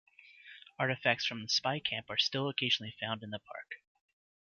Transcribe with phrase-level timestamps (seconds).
[0.79, 3.75] Artifacts from the spy camp are still occasionally found in the park.